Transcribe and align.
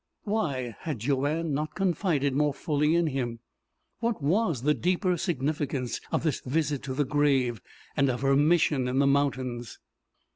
Why 0.23 0.75
had 0.79 0.97
Joanne 0.97 1.53
not 1.53 1.75
confided 1.75 2.33
more 2.33 2.55
fully 2.55 2.95
in 2.95 3.05
him? 3.05 3.37
What 3.99 4.19
was 4.19 4.63
the 4.63 4.73
deeper 4.73 5.15
significance 5.15 6.01
of 6.11 6.23
this 6.23 6.39
visit 6.39 6.81
to 6.85 6.95
the 6.95 7.05
grave, 7.05 7.61
and 7.95 8.09
of 8.09 8.21
her 8.21 8.35
mission 8.35 8.87
in 8.87 8.97
the 8.97 9.05
mountains? 9.05 9.77